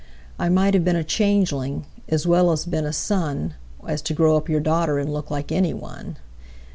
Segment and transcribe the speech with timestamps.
[0.39, 3.53] I might have been a changeling, As well have been a son,
[3.85, 6.17] As to grow up your daughterAnd look like anyone.